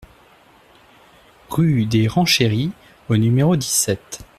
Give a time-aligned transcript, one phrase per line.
[1.51, 2.71] Rue des Rancheries
[3.07, 4.25] au numéro dix-sept